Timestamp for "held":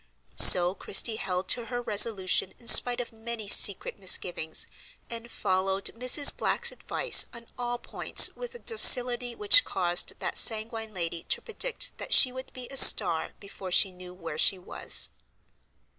1.17-1.47